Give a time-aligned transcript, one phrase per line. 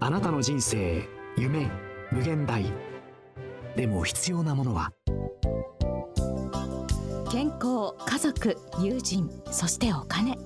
[0.00, 1.68] あなたの人生夢
[2.12, 2.64] 無限大。
[3.76, 4.92] でも必要なものは？
[7.30, 10.38] 健康家族友人そしてお金。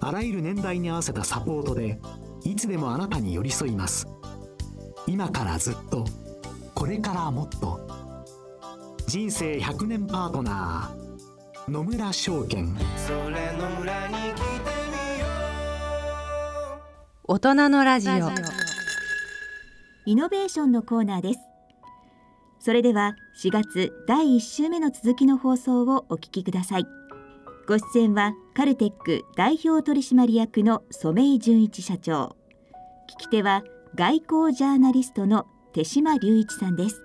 [0.00, 2.00] あらゆる年代に合わせたサポートで
[2.44, 4.08] いつでもあなたに寄り添います。
[5.06, 6.04] 今からずっと
[6.74, 7.80] これからもっと。
[9.06, 14.40] 人生100年パートナー野村証券それ野村に来て
[15.14, 15.26] みよ
[17.26, 17.34] う。
[17.34, 18.30] 大人のラジオ
[20.06, 21.40] イノベーションのコーナーです。
[22.58, 26.86] それでは4月第1週目の続きの放送をお聞きください。
[27.66, 32.36] ご出演はカルテック代表取締役の染井純一社長。
[33.08, 33.62] 聞き手は
[33.94, 37.02] 外交ジャーナリストの手島隆一さんです。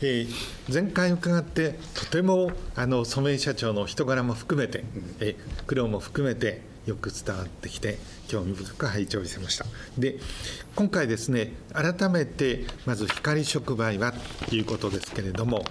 [0.00, 0.28] えー、
[0.72, 4.84] 前回伺ってとてもあの染井社長の人柄も含めて、
[5.20, 9.64] えー、苦労も含めてよく伝わってきて興味深く拝聴しました。
[9.98, 10.18] で
[10.74, 14.12] 今回ですね改めてまず光触媒は
[14.48, 15.64] ということですけれども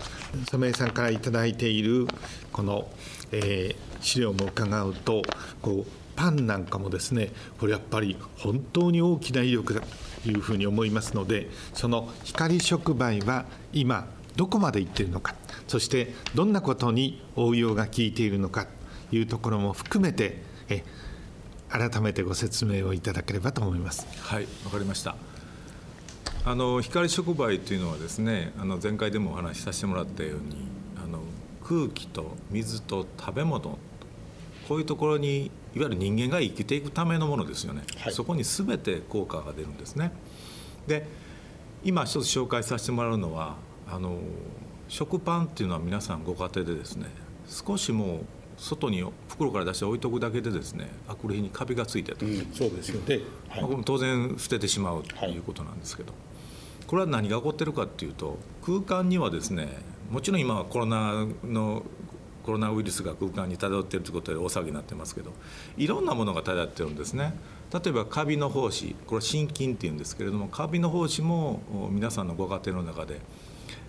[0.51, 2.07] 染井さんから頂いている
[2.51, 2.87] この、
[3.31, 5.21] えー、資料も伺うと
[5.61, 9.81] こうパンなんかもですねこれやっぱり本当に大きな威力だ
[10.23, 15.35] というふうに思いますのでその光触媒は今どこまでいっているのか
[15.67, 18.67] そしてどんなことに応用が効いているのか
[19.09, 20.83] というところも含めてえ
[21.71, 24.05] 改めてご説明をいただければと思います。
[24.19, 25.15] はいわかりました。
[26.43, 30.67] あの光触媒というのはですねあの前回でもお話しさせてもらったように
[31.01, 31.19] あの
[31.63, 33.77] 空気と水と食べ物
[34.67, 40.11] こういうところにいわゆる人間が生きていくためのものですよね、はい、そこに全て効果が出るんですね。
[40.87, 41.07] で
[41.83, 43.55] 今一つ紹介させてもらうのは
[43.89, 44.17] あの
[44.87, 47.07] 食パンっていうのは皆さんご家庭でですね
[47.47, 48.19] 少しもう
[48.61, 56.17] 外に袋から出して置いとくだけでですねあくる日にカビがついてと、うん、そうですよね、はい、まあ、当然捨ててしまうということなんですけど、は
[56.83, 59.67] い、これは何が起こってるかっていうと空間にはですね
[60.11, 61.83] もちろん今はコロナの
[62.43, 65.33] コロナウイルスが空間に漂っているということで大騒ぎになってますけど
[65.77, 67.33] いろんなものが漂ってるんですね。
[67.73, 73.21] 例えばカビの胞子これは心筋っていうんですけれどもカビの胞子も皆さんのご家庭の中で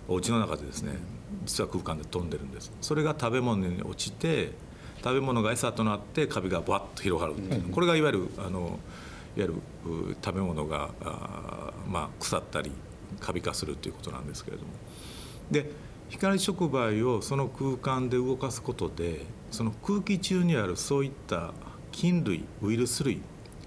[0.07, 0.93] お家の中でですね
[1.45, 2.71] 実は空間で飛んでるんです。
[2.81, 4.51] それが食べ物に落ちて
[5.03, 8.79] 食べ物が餌となってカビがバッと広がるっていう、これがいわゆるあの
[9.35, 9.53] いわゆる
[10.23, 12.71] 食べ物があ、まあ、腐ったり
[13.19, 14.69] カビ化するということなんですけれども。
[15.51, 15.69] で
[16.09, 21.53] 光触媒をその空間で動かすことでその空気中にあるそういった
[21.91, 23.21] 菌類ウイルス類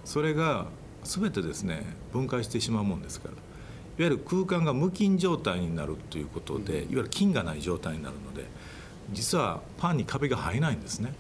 [0.05, 0.67] それが
[1.03, 3.35] 全てですね分解してしまうもんですから
[3.99, 8.47] いわゆる空間が無菌状態になるということでいわゆる菌がない状態になるので
[9.13, 11.15] 実はパンにカビが生えないんですね。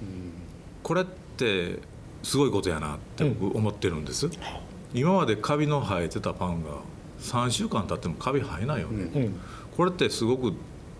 [0.82, 1.78] これって
[2.22, 4.28] すごいことやなって僕思ってるんです。
[4.94, 6.70] 今までカビの生えてたパンが
[7.20, 9.30] 3週間経ってもカビ生えないよね。
[9.76, 10.52] これってすごく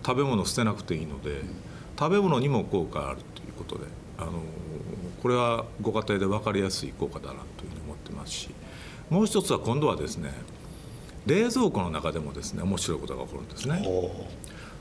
[0.05, 1.41] 食べ物捨てなくていいので
[1.99, 3.85] 食べ物にも効果あるということで
[4.17, 4.33] あの
[5.21, 8.49] これはご家庭で分かりやすい効果だなというふうに思ってますし
[9.09, 10.31] もう一つは今度はですね
[11.27, 13.83] 冷蔵庫の中でもですね面白いことが起こるんですね。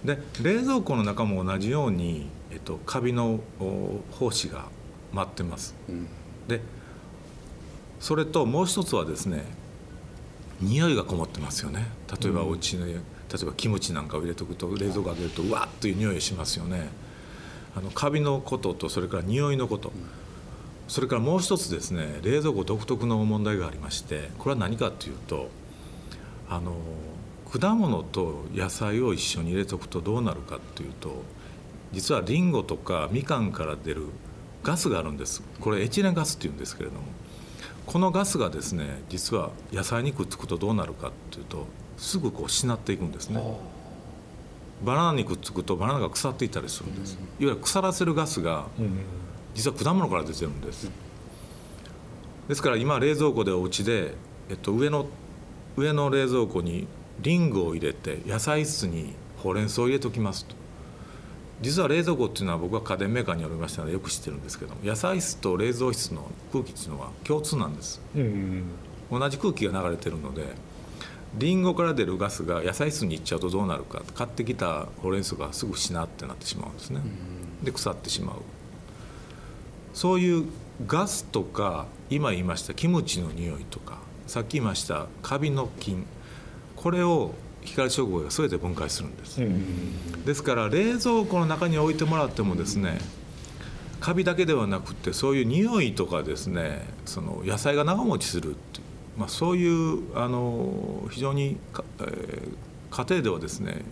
[0.05, 4.67] で冷蔵庫の中も同じように、えっと、カビの胞子が
[5.13, 5.75] 舞ってます。
[5.89, 6.07] うん、
[6.49, 6.61] で
[7.99, 9.45] それともう一つはですね
[10.61, 11.89] 匂いがこもってますよね。
[12.23, 13.03] 例えばお家の、うん
[13.33, 16.89] 例えばキムチなんかを入れておくと冷蔵庫開けるとうわっという匂いしますよね。
[17.77, 19.93] あのカビのこととそれから匂いのこと、
[20.89, 25.51] それからもう一つですね冷蔵庫独特の問題がありましてこれは何かというと
[26.49, 26.75] あの
[27.51, 31.23] 果物と野菜を一緒に入れておくとどうなるかっていうと
[31.93, 34.07] 実はリンゴとかみかんから出る
[34.63, 35.43] ガスがあるんです。
[35.61, 37.03] これエチレンガスっていうんですけれども。
[37.87, 41.67] このガスがですね実は野菜にくっつくとどうなるかっていうと
[41.97, 43.41] すぐこうしなっていくんですね。
[44.85, 48.67] バナナにくっつくとバナナが腐っていたりするんです、いわゆる腐らせるガスが
[49.55, 50.91] 実は果物から出てるんです。
[52.49, 54.15] ですから今冷蔵庫でお家で、
[54.51, 55.07] えっと、上の
[55.77, 56.87] 上の冷蔵庫に
[57.21, 60.55] リンゴを入れて野菜室にほうれん草を入れときますと。
[61.63, 67.99] 実は冷蔵庫っていうのは僕は家電メーカーによりましたのでよく知ってるんですけど野菜室と冷蔵室の空気っていうのは共通なんです、
[69.11, 70.45] 同じ空気が流れてるので
[71.39, 77.01] リンゴから出るガスが野菜室に行っちゃうとどうなるか買ってきたほうれん草がすぐしなってなってしまうんですね。
[77.63, 78.37] で腐ってしまう。
[79.95, 80.45] そういう
[80.87, 86.07] ガスとか今言いましたキムチの匂いとかさっき言いましたカビの菌。
[86.75, 87.35] これを
[87.67, 89.41] 光触媒が全て分解するんです、
[90.25, 92.99] ですから冷蔵庫の中に置いてもらってもですね
[93.99, 101.57] カビだけではなくてそういう匂いとかですねその野菜が長持ちするっていう、まあ、そういうあの非常に、
[101.99, 102.57] えー、
[102.91, 103.83] 家庭ではですね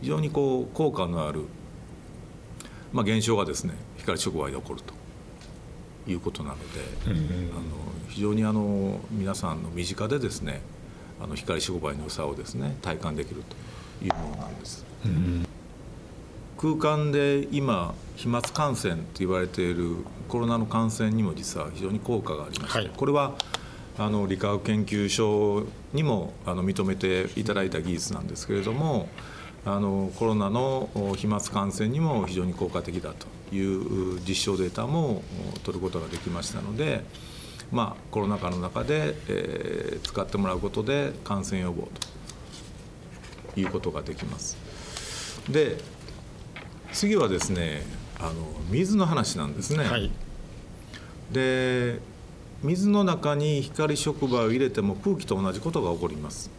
[0.00, 1.42] 非常にこう効果のある、
[2.92, 4.94] まあ、現象がですね光触媒で起こると
[6.06, 7.14] いうことなので、あの
[8.08, 10.60] 非常にあの皆さんの身近でですね
[11.22, 13.42] あの光触媒の良さをですね体感できる
[14.00, 14.84] というものなんです。
[16.58, 19.96] 空間で今飛沫感染と言われている
[20.28, 23.32] コロナの感染にも実は非常に効果がありまして、はい、これは
[23.98, 29.08] あの理化学研究所にもあの認めていただいた技術なんですけれども
[29.64, 35.22] あのコロナの飛沫感染にも非常に効果的だという実証データも
[35.64, 37.04] 取ることができましたので、
[37.72, 41.88] まあ、コロナ禍の中で、えー、使ってもらうことで感染予防
[43.54, 44.56] ということができます。
[45.50, 45.78] で
[46.92, 47.82] 次はですね
[48.18, 48.32] あの
[48.68, 49.84] 水の話なんですね。
[49.84, 50.10] はい、
[51.32, 52.00] で
[52.62, 56.50] 水の中に光触媒を入れても空気と同じことが起こります。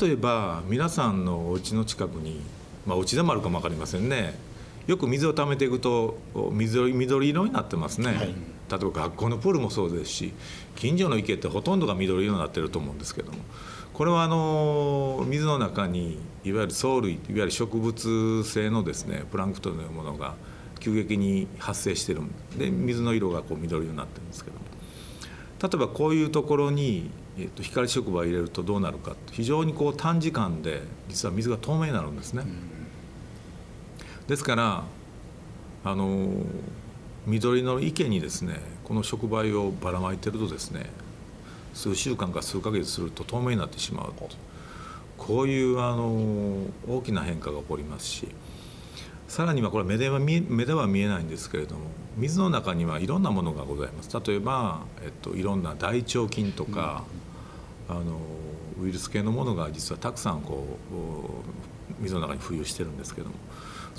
[0.00, 2.40] 例えば皆さんのお家の近くに、
[2.86, 4.34] まあ、お家でもあるかも分かりませんね
[4.90, 6.18] よく水を溜めていくと
[6.50, 8.34] 水緑色になってますね、はい、例え
[8.68, 10.32] ば学校のプールもそうですし
[10.74, 13.38] 近所の池ってほとんどが緑色になってると思うんですけども。
[13.92, 20.36] これはあの水の中にいわゆる藻類いわゆる植物性のですねプランクトンのようなものが
[20.78, 24.64] 急激に発生してるんで水の色がこう緑色になってるんですけども。
[25.62, 32.44] 例えばこういうところに、えー、と光触媒を入れるとどうなるか非常にこう短時間で実は水が透明になるんですね。
[34.30, 34.84] ですから
[35.82, 36.28] あの
[37.26, 40.86] 緑の池にですねこの触媒をばらまいてるとですね
[41.74, 44.12] 数週間か数ヶ月すると透明になってしまう
[45.18, 48.28] こういうあの大きな変化が起こりますし
[49.26, 51.86] さらにはこれ目では見目では見えないんですけれども
[52.16, 54.10] 水の中にはいろんなものがございます。
[54.24, 57.04] 例えば、えっと、いろんな大腸菌とか、
[57.88, 58.18] あの
[58.82, 63.34] ウイルス系のものが実はたくさんこう水の中に浮遊してるんですけども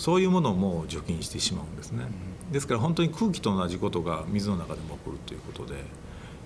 [0.01, 2.05] そういうものも除菌してしまうんですね
[2.51, 5.75] ですから本当に空気と同じことが水の中でも起こるということで、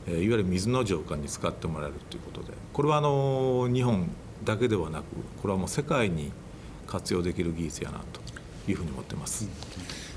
[0.08, 4.12] えいわゆる水の浄化に使ってもらえるということでこれはあの日本
[4.44, 5.06] だけではなく
[5.42, 6.34] これはもう世界に
[6.86, 8.20] 活用できる技術やなと
[8.70, 9.48] いうふうに思ってます。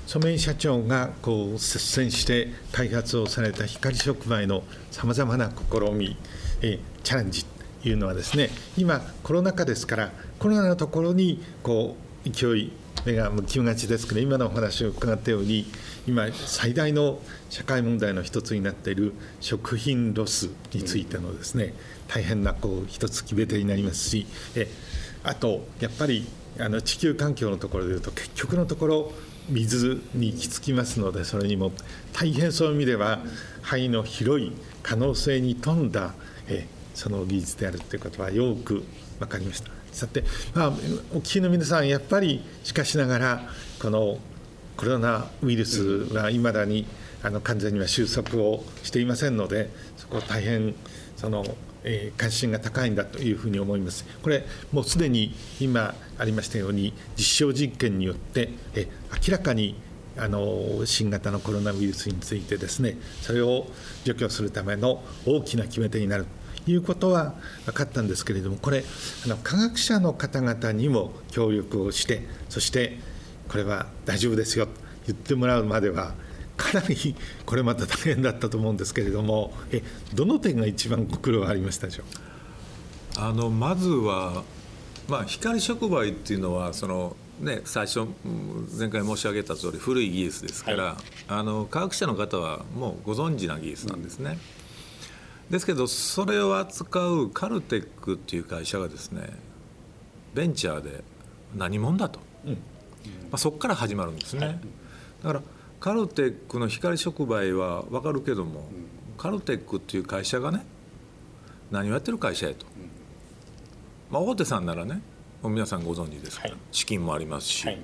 [0.05, 6.17] 染井社長がこう率先して開発をされた光触媒のさまざまな試み、
[6.61, 11.95] えチャレンジというのはですね今コロナ禍ですからコロナのところにこ
[12.25, 12.73] う勢い
[13.09, 15.65] 目が向きがちですけど今のお話を伺ったように
[16.07, 17.19] 今最大の
[17.49, 21.73] 社会問題の一つになっている食品ロスについてのですね
[22.07, 24.67] 大変なこう一つ決め手になりますしえ
[25.23, 26.27] あとやっぱり
[26.59, 29.11] あの地球環境のところでいうと結局のところ
[29.49, 31.71] 水に行き着きますのでそれにも
[32.13, 33.19] 大変そういう意味では
[33.61, 34.53] 範囲の広い
[34.83, 36.13] 可能性に富んだ
[36.47, 36.67] え
[36.99, 38.83] その技術であるということはよく
[39.19, 39.71] 分かりました。
[39.93, 40.71] さて、まあ、お
[41.19, 43.41] 聞きの皆さんやっぱりしかしながら
[43.81, 44.17] この
[44.75, 45.81] コロナウイルス
[46.13, 46.85] はいまだに
[47.23, 50.75] あの完全には収束をしていませんのでそこ大変
[51.15, 51.45] その
[51.81, 54.05] えー、関心が高いんだというふうに思います。
[54.21, 54.43] これ
[54.73, 58.89] もうすでに今ありましたように実証実験によってえ
[59.25, 59.75] 明らかに
[60.17, 63.67] あの新型のコロナウイルスについてですねそれを
[64.03, 66.25] 除去するための大きな決め手になる
[66.69, 67.33] いうことは
[67.65, 68.83] 分かったんですけれどもこれ
[69.25, 72.99] あの科学者の方々にも協力をしてそして
[73.47, 74.71] これは大丈夫ですよと
[75.07, 76.13] 言ってもらうまでは
[76.57, 79.81] かなりこれまた大変だったと思うんですけれどもえ
[80.13, 82.05] どの点が一番ご苦労ありましたでしょう？
[83.17, 84.43] あのまずは、
[85.07, 88.01] まあ、光触媒っていうのはその、ね、最初
[88.77, 90.95] 前回申し上げた通り古い技術ですから、はい、
[91.29, 94.31] あの科学者の方はもうご存知な技術なんですね。
[94.31, 94.37] うん、
[95.49, 99.29] ですけどそれを扱うカルテックっていう会社がですね
[100.33, 101.03] ベンチャーで
[101.55, 102.57] 何者だと、うん、ま
[103.33, 104.45] あ、そこから始まるんですね。
[104.45, 104.59] はい、
[105.23, 105.41] だから
[105.79, 108.69] カルテックの光触媒は分かるけども、
[109.17, 110.65] カルテックっていう会社がね
[111.71, 112.65] 何をやってる会社やと、
[114.11, 115.01] まあ、大手さんならね
[115.41, 117.79] もう皆さんご存知ですから、はい、資金もありますし、はい、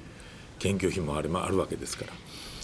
[0.59, 2.13] 研究費もあるわけですから。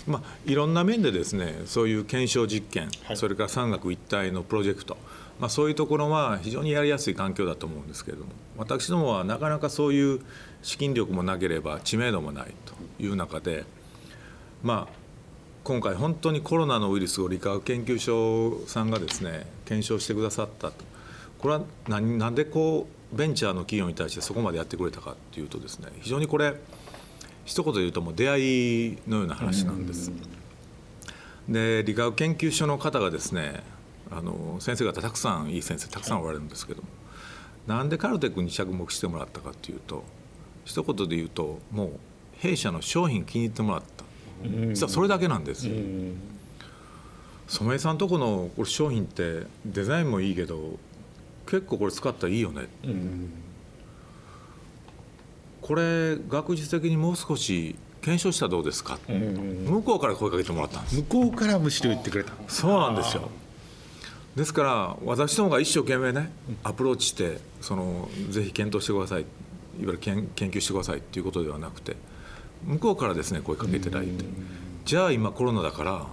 [0.07, 4.97] まあ、いろんな面でですねそういう検証実験、はい、それから産学一体のプロジェクト、
[5.39, 10.21] まあ、そういうところは非常にやりやすい環境だと思うんですけれども私どもはなかなかそういう
[10.63, 13.65] 資金力もなければ知名度もないという中で、
[14.63, 14.93] まあ、
[15.63, 20.91] 今回本当にコロナのウイルスを理化学研究所さんがですね検証してくださったと。
[21.39, 26.53] これは何でこうベンチャーの企業に対してそこまでやってくれたかっていうとですね非常にこれ
[27.45, 30.11] 一言で言うともう出会いのような話なんです。
[31.49, 33.63] で理化学研究所の方がですね
[34.11, 36.87] あの先生方たくさんいい先生たくさんおられるんですけども、
[37.67, 40.03] なんでカルテックに着目してもらったかっていうと
[40.65, 41.91] 一言で言うともう
[42.37, 44.05] 弊社の商品気に入ってもらった。
[44.43, 45.75] 実はそれだけなんですよ。
[47.47, 50.79] 染井さんとこのこれ商品ってデザインもいいけど
[51.45, 52.67] 結構これ使ったらいいよね、
[55.71, 60.95] これ学術的にもう少し検証したらどうですか、向こうから声かけてもらったんです。
[60.97, 62.33] 向こうからむしろ言ってくれた。
[62.49, 63.29] そうなんですよ。
[64.35, 66.29] ですから私どもが一生懸命ね
[66.61, 69.21] アプローチしてそのぜひ検討してください。
[69.21, 69.29] いわ
[69.79, 71.95] ゆる研研究してくださいっていうことではなくて
[72.65, 74.25] 向こうからですね声かけていただいて。
[74.83, 76.05] じゃあ今コロナだから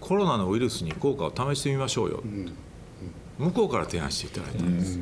[0.00, 2.22] コロナのウイルスに効果を試してみましょうよ。
[3.38, 4.98] 向こうから提案していただいたんです。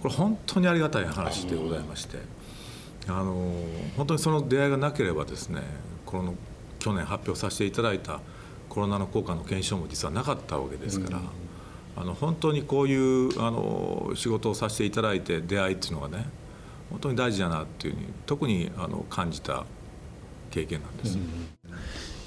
[0.00, 2.16] これ本当にありがたい話でございまして
[3.08, 3.52] あの
[3.96, 5.62] 本当にその出会いがなければですね
[6.06, 6.34] この
[6.78, 8.20] 去年発表させていただいた
[8.68, 11.20] コロナの効果の検証も実はなかったわけですから。
[12.00, 16.26] あの本当にこういうあの仕事をさせていただいて出会いっていうのがね
[16.90, 19.64] 本当に大事だなっていうふうに特にあの感じた
[20.52, 21.18] 経験なんです。
[21.18, 21.26] うん、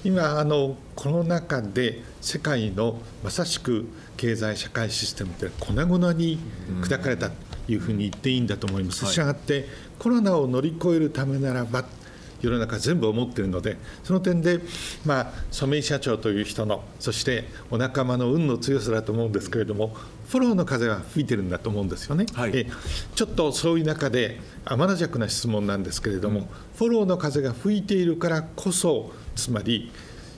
[0.03, 6.37] 今あのコロナ禍で世界のまさしく経済社会システムって粉々に
[6.81, 7.35] 砕かれたと
[7.73, 9.05] いうふうに言っていいんだと思います。
[9.05, 9.67] したがって
[9.99, 11.85] コロナを乗り越えるためならば
[12.41, 14.59] 世の中全部思っているのでその点で、
[15.05, 19.95] まあ、染井社長という人のそしてお仲間の運の強さだと思うんですけれども
[20.27, 22.25] フォローの風は吹いてるんだと思うんですよね。
[22.33, 22.67] はい、え
[23.15, 26.45] ちょっとそういう中で天の弱な質問なんですけれども、うん、
[26.77, 29.91] フォローの風が吹いているからこそつまり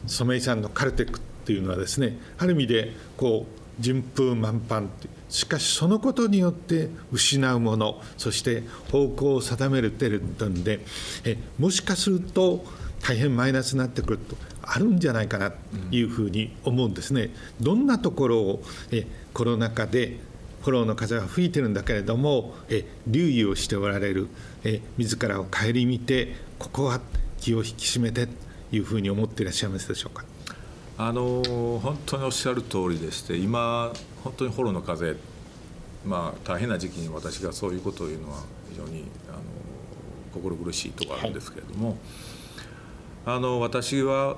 [0.07, 4.87] 染井さんのカルテックっていうのはですねある意味でこう順風満帆
[5.33, 10.85] しかしそのことによって失うものそして方向を定めるてるんで
[11.23, 12.63] えもしかすると
[13.01, 15.57] 大変マイナスになってくるとあるんじゃないかなと
[15.89, 17.31] いうふうに思うんですね。
[17.59, 20.19] どんなところをえコロナ禍で
[20.61, 24.27] フォローの風は吹いてるんだけれどもえ留意をしておられる
[24.63, 27.01] え自らを顧みてここは
[27.41, 28.33] 気を引き締めてと
[28.71, 30.23] いうふうに思っていらっしゃいますでしょうか？
[30.95, 31.41] あの
[31.81, 33.91] 本当におっしゃる通りでして今
[34.23, 35.15] 本当にフォロの風
[36.05, 39.39] まあ大変な時期に私がそういうことを言うのは非常にあの
[40.33, 41.97] 心苦しいところあるんですけれども、はい、
[43.37, 44.37] あの私は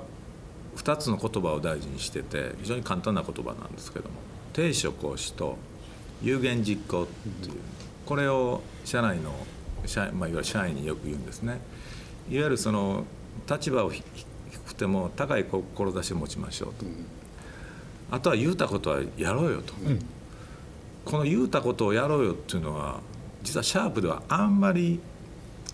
[0.76, 4.14] 2つの言葉を大事にしてて非常に簡単な言葉なんですけども
[4.52, 5.56] 低所行使と
[6.22, 7.56] 有言実行っていう
[8.04, 9.32] これを社内の
[9.84, 11.60] 社,、まあ、いわゆる社員によく言うんですね。
[12.30, 13.04] いわゆるその
[13.48, 14.02] 立場を低
[14.66, 16.84] くても高い志を持ちましょうと、
[18.10, 19.98] あとは言うたことはやろうよと、うん、
[21.04, 23.00] この言うたことをやろうよっていうのは
[23.42, 25.00] 実はシャープではあんまり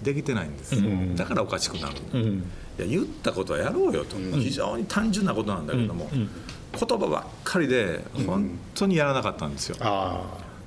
[0.02, 2.42] できてないんです、うん、だからおかしくなる、うん、い
[2.78, 9.76] や言ったことはやろうよと、非常に単純なことなんだけども、言葉ばっかりで本当にやらなかったんですよ、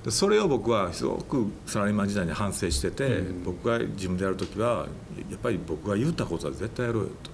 [0.03, 4.87] でそれを僕はすごくサラリーマン時代に反省してて、僕が自分でやる時は
[5.29, 7.31] やっぱり僕が言ったことは絶対やろうよと。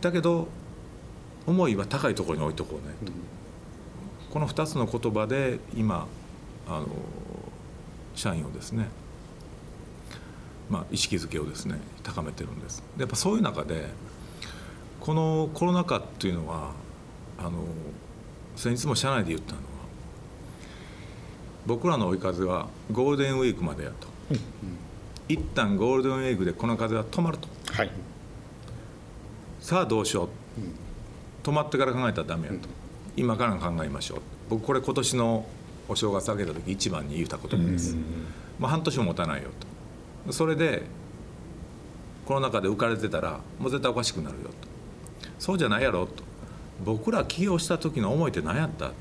[0.00, 0.48] だけど
[1.46, 2.94] 思いは高いところに置いとこうね。
[3.04, 3.12] と、
[4.32, 6.06] この2つの言葉で今
[6.68, 6.86] あの
[8.14, 8.88] 社員をですね
[10.72, 12.82] まあ、意識づけをですね高めてるんです。
[12.96, 13.88] でやっぱそういう中で
[15.00, 16.72] このコロナ禍っていうのは
[17.38, 17.62] あの
[18.56, 19.64] 先日も社内で言ったのは
[21.66, 24.38] 僕らの追い風はゴールデンウィークまでやと、うん、
[25.28, 27.90] 一旦ゴールデンウィークでこの風は止まると、はい、
[29.60, 30.28] さあどうしよう、
[31.42, 32.68] 止まってから考えたらダメやと、
[33.16, 34.20] 今から考えましょう。
[34.50, 35.46] 僕これ今年の
[35.88, 37.96] お正月あげた時一番に言ったことです、
[38.58, 39.48] まあ、半年も持たないよ
[40.26, 40.32] と。
[40.32, 40.84] それで
[42.24, 44.68] この中で浮かれてたらもう絶対おかしくなるよと。
[45.38, 46.22] そうじゃないやろと。
[46.84, 48.94] 僕ら起業した時の思いって何やったと、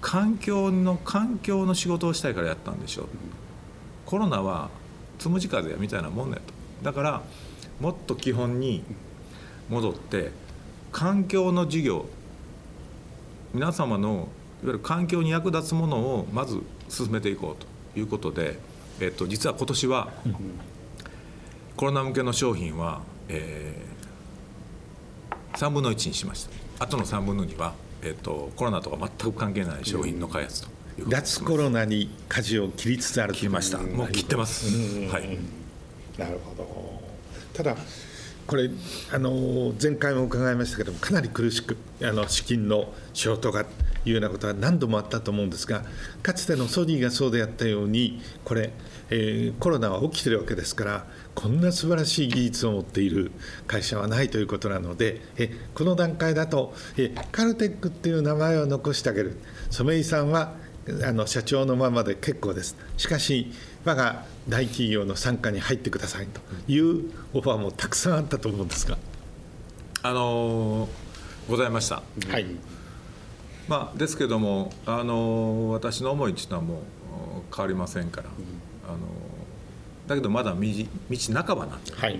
[0.00, 3.06] 環境の環境の仕事をしたいからやったんでしょう、
[4.06, 4.70] コロナは
[5.18, 6.84] つむじ風やみたいなもんだよと。
[6.84, 7.22] だから
[7.80, 8.82] もっと基本に
[9.68, 10.30] 戻って
[10.92, 12.06] 環境の事業
[13.52, 14.26] 皆様のいわ
[14.64, 18.58] ゆる環境に役立つものをまず進めていこうということで、
[19.00, 20.12] えっと、実は今年は
[21.76, 26.50] コロナ向けの商品は、えー、3分の1にしました。
[26.84, 30.68] あとの3分の2は、ええっと、コロナとか全く関係ない商品の開発と
[31.08, 33.78] 脱コロナに舵を切りつつある切りました。
[33.78, 34.66] もう切ってます、
[35.08, 35.38] はい。
[36.18, 37.02] なるほど。
[37.52, 37.76] ただ
[38.46, 38.70] これ
[39.12, 43.70] あの前回も伺いましたけどもかなり苦しくあの資金のショートがと
[44.08, 45.82] いうようなことは何度もあったと思うんですが
[46.22, 48.72] かつてのソニーがそうであったようにこれ、
[49.10, 53.32] えーコロナは起きてるわけですからこんな素晴らしい技術を持っている
[53.66, 59.36] 会社はないということなのでえこの段階だとえカルテックっていう名前を残してあげる。
[59.70, 60.54] 染井さんは
[61.04, 62.76] あの社長のままで結構です。
[62.96, 63.50] しかし
[63.86, 68.98] 我が大企業の傘下に入ってくださいというオファーもたくさんあったと思うんですが。
[70.02, 71.06] あのー
[71.48, 72.02] ございました。
[72.28, 72.46] はい。
[73.68, 76.78] まあ、ですけども、あの私の思いっていうのはもう
[77.54, 78.28] 変わりませんから、
[78.88, 78.98] あの
[80.08, 81.94] だけどまだ道道半ばなんで。
[81.94, 82.18] はい。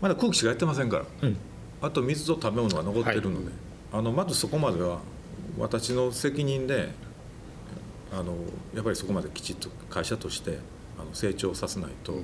[0.00, 1.36] まだ空気しかやってませんから、うん。
[1.82, 3.50] あと水と食べ物が残ってるので、
[3.92, 5.00] あのまずそこまでは
[5.58, 6.90] 私の責任で
[8.18, 8.34] あの
[8.74, 10.58] やっぱりそこまできちっと会社として
[10.98, 12.14] あの成長させないと、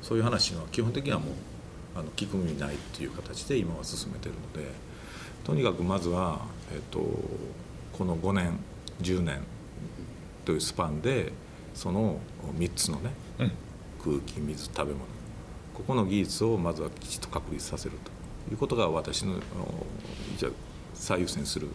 [0.00, 1.34] そういう話は基本的にはもう
[1.94, 4.72] あの聞く耳ないっていう形で今は進めてるので
[5.44, 7.00] とにかくまずは、えっと、
[7.92, 8.58] この5年
[9.02, 9.42] 10年
[10.46, 11.32] というスパンで
[11.74, 12.18] その
[12.56, 13.52] 3つのね、うん。
[14.02, 14.96] 空気水食べ物
[15.74, 19.36] ここの技術をまずはきちっと確立させるということが私の
[20.36, 20.52] じゃあ
[20.94, 21.68] 最優先する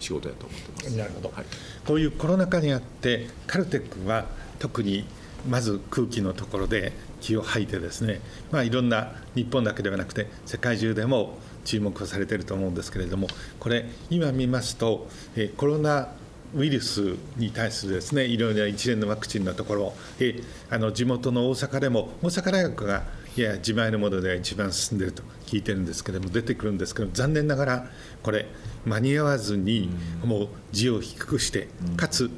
[0.00, 0.96] 仕事やと思ってます。
[0.96, 1.44] なるほどはい
[1.86, 4.26] こういうコロナ禍にあってカルテックは
[4.58, 5.04] 特に
[5.48, 13.28] まず空気のところで気を吐いてですね、まあ、いろんな日本だけではなくて世界中でも注目をされていると思うんですけれども
[13.60, 16.08] これ今見ますと、えーコロナ
[16.54, 23.02] ウイルスに対するですねいろいろな一連のワクチンのところ、えーあの地元の大阪でも大阪大学が
[23.36, 27.86] いや自前のものでは一番進んでいると聞いてるんですけども出てくるんですけど残念ながら
[28.22, 28.46] これ
[28.86, 29.90] 間に合わずに
[30.24, 32.30] もう字を低くしてかつ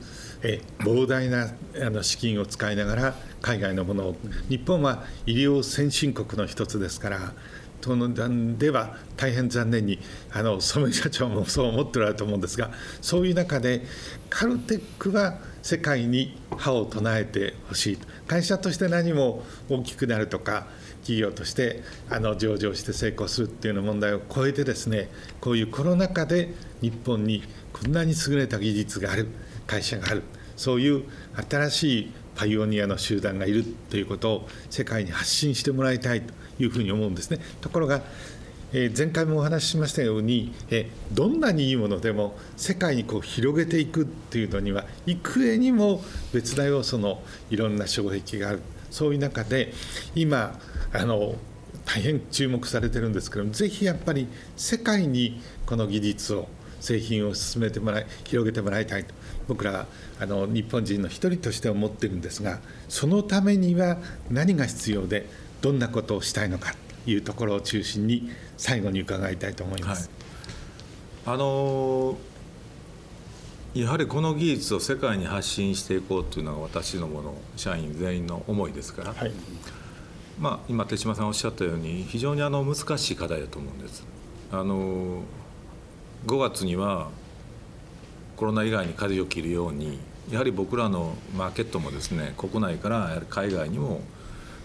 [0.42, 1.50] え膨大な
[1.80, 4.16] あの資金を使いながら海外のものを
[4.48, 7.32] 日本は医療先進国の一つですから
[7.80, 10.00] との段では大変残念に
[10.32, 13.82] あの染井社長もそう思っておられると思うんですがそういう中で
[14.30, 20.66] カルテックは世界に歯を唱えてほしい会社として何も大きくなるとか
[21.08, 25.08] 企業としてあの上場して成功するっていうような問題を超えてですね
[25.40, 27.42] こういうコロナ禍で日本に
[27.72, 29.26] こんなに優れた技術がある
[29.66, 30.22] 会社がある
[30.56, 31.04] そういう
[31.48, 37.38] 新しいパイオニアの集団がいるということを世界に発信してもらいたいというふうに思うんですね。
[37.62, 38.02] ところが
[38.74, 46.02] え前回もお話ししましたように、えどんなにいいものでも世界にこう広げていくっていうのには幾重にも
[46.34, 49.72] 別な要素のいろんな障壁があるそういう中で
[50.14, 50.60] 今
[50.92, 51.34] あの
[51.84, 56.48] 大変注目されてるんですけどもぜひやっぱり世界にこの技術を
[56.80, 59.14] 製品を進めてもらい広げてもらいたいと
[59.48, 59.86] 僕らは
[60.20, 63.98] あの日本人の一人として思ってるんですがそのためには
[64.30, 65.26] 何が必要で
[65.60, 66.74] どんなことをしたいのか
[67.04, 70.10] というところを中心に最後に伺いたいと思います。
[71.26, 72.16] あの
[73.74, 79.32] やはりこの技術を世界に発信していこうというのが私どもの社員全員の思いですから、はい
[80.40, 84.04] まあ、今手島さんおっしゃったように非常にあの難しい課題だと思うんです。
[84.52, 85.22] あの
[86.26, 87.10] 5月には
[88.36, 89.98] コロナ以外に舵を切るように
[90.30, 94.00] やはり僕らのマーケットもですね国内から海外にも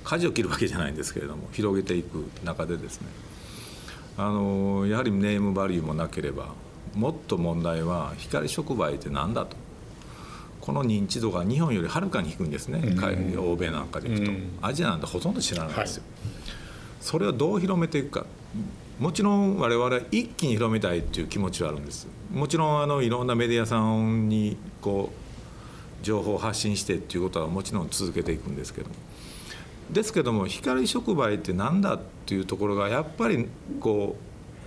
[0.03, 3.07] 舵を切るわけじゃないんですけれども広げていく中でですね
[4.17, 6.49] あのやはりネームバリューもなければ
[6.95, 9.57] もっと問題は光触媒って何だと
[10.63, 14.57] この認知度が日本よりはるかに低いんですね、海欧米なんかでいくと、うん。
[14.61, 16.03] アジアなんてほとんど知らないんですよ、
[17.01, 18.25] それをどう広めていくか。
[18.97, 22.07] もちろん我々一気に広めたいっていう気持ちはあるんです。
[22.33, 28.89] もちろんあのいろんなメディアさんにこう情報を発信してっていうことはもちろん続けていくんですけど。
[29.91, 33.49] ですけども光触媒って何だっていうところがやっぱり
[33.81, 34.15] こ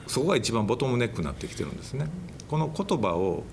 [0.06, 2.11] うそこが一番ボトムネックになってきてるんですね。
[2.48, 3.44] この言葉を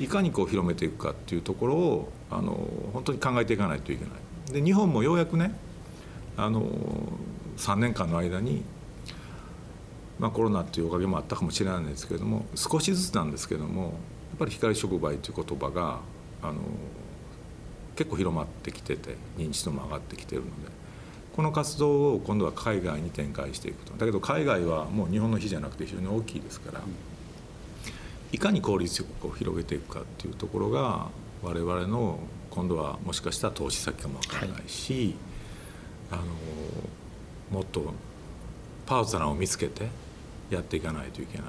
[0.00, 2.52] いかにこう広めていくかっていうところをあの
[2.92, 4.52] 本当に考えていかないといけない。
[4.52, 5.54] で日本もようやくね
[6.36, 6.66] あの
[7.58, 8.62] 3年間の間に、
[10.18, 13.92] まあ、コロナっていうおかげもあったかもしれないんですけれども少しずつなんですけどもやっ
[14.38, 16.00] ぱり光触媒という言葉が
[16.42, 16.54] あの
[17.94, 20.52] 結構広まってきてて認知度も上がってきてるので
[21.36, 26.80] この活動を今度は海外に展開していくとだけど海外はもう日本の比じゃなくて非常に大きいですから
[28.32, 31.08] いかに効率よくこう広げていくかっていうところが
[31.42, 32.18] 我々の
[32.50, 35.14] 今度はもしかしたら投資先かもわからないし、
[36.10, 36.22] あの
[37.50, 37.92] もっと
[38.86, 39.88] パートナーを見つけて
[40.50, 41.46] やっていかないといけない、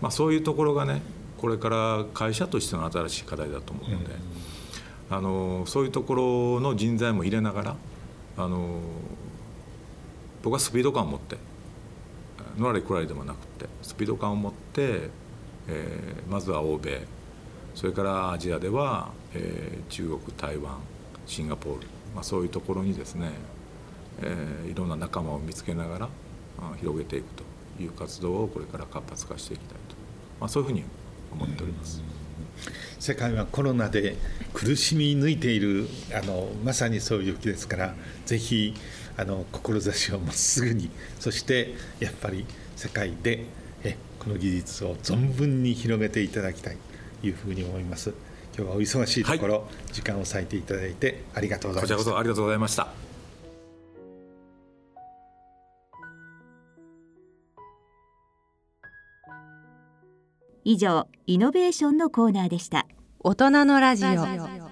[0.00, 1.02] まあ、そういうところがね
[1.38, 4.14] これから会社としての新しい課題だと思うので、
[5.10, 7.76] あのそういうところの人材も入れながら
[8.38, 8.80] あの
[10.42, 11.36] 僕はスピード感を持って
[12.56, 15.10] のらりくらりでもなくてスピード感を持って、
[15.68, 17.00] えー、まずは欧米
[17.74, 20.78] それからアジアでは、えー、中国台湾
[21.26, 23.30] シンガポール、まあ、そういうところにですね、
[24.22, 26.08] えー、いろんな仲間を見つけながら
[26.78, 29.94] 広げていくという活動をこれから活発化していきたいと、
[30.40, 30.84] まあ、そういうふうに
[31.32, 32.02] 思っております。
[32.98, 34.16] 世界はコロナで
[34.54, 38.74] 苦しみ抜いているあのまさにそういう時ですからぜひ
[39.18, 43.44] あの志をまっすぐにそしてやっぱり世界で
[44.26, 46.76] この技術を存分に広げていただきたい
[47.20, 48.12] というふうに思います。
[48.58, 51.96] 今日はお忙しいところ、はい、時間を割いていただいてありがとうございました。
[51.96, 52.88] こちらこそありがとうございました。
[60.64, 62.88] 以上イノベーションのコーナーでした。
[63.20, 64.65] 大人のラジオ